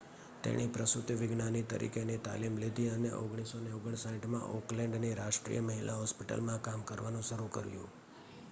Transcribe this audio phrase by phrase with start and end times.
[0.43, 7.93] તેણે પ્રસૂતિવિજ્ઞાની તરીકેની તાલીમ લીધી અને 1959માં ઑકલેન્ડની રાષ્ટ્રીય મહિલા હોસ્પિટલમાં કામ કરવાનું શરૂ કર્યું